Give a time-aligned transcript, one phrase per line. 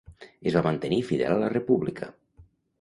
[0.51, 2.13] Es va mantenir fidel a la República.